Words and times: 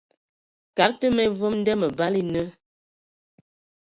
Kad 0.77 0.91
tə 0.99 1.07
ma 1.15 1.25
vom 1.39 1.55
nda 1.59 1.73
məbala 1.79 2.17
e 2.21 2.23
nə. 2.33 2.43